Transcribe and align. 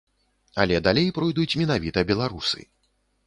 Але 0.63 0.77
далей 0.87 1.11
пройдуць 1.17 1.57
менавіта 1.63 2.05
беларусы. 2.13 2.61